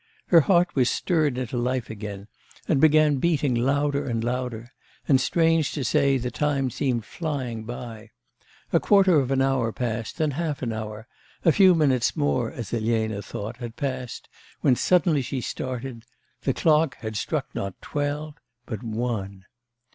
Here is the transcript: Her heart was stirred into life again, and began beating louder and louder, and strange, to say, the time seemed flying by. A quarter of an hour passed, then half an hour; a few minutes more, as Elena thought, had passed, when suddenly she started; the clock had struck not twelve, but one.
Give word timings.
Her 0.29 0.41
heart 0.41 0.73
was 0.73 0.89
stirred 0.89 1.37
into 1.37 1.57
life 1.57 1.91
again, 1.91 2.27
and 2.67 2.81
began 2.81 3.17
beating 3.17 3.53
louder 3.53 4.03
and 4.07 4.23
louder, 4.23 4.73
and 5.07 5.21
strange, 5.21 5.73
to 5.73 5.83
say, 5.83 6.17
the 6.17 6.31
time 6.31 6.71
seemed 6.71 7.05
flying 7.05 7.65
by. 7.65 8.09
A 8.73 8.79
quarter 8.79 9.19
of 9.19 9.29
an 9.29 9.43
hour 9.43 9.71
passed, 9.71 10.17
then 10.17 10.31
half 10.31 10.63
an 10.63 10.73
hour; 10.73 11.07
a 11.45 11.51
few 11.51 11.75
minutes 11.75 12.15
more, 12.15 12.51
as 12.51 12.73
Elena 12.73 13.21
thought, 13.21 13.57
had 13.57 13.75
passed, 13.75 14.27
when 14.61 14.75
suddenly 14.75 15.21
she 15.21 15.39
started; 15.39 16.01
the 16.41 16.53
clock 16.55 16.97
had 17.01 17.15
struck 17.15 17.53
not 17.53 17.79
twelve, 17.79 18.33
but 18.65 18.81
one. 18.81 19.45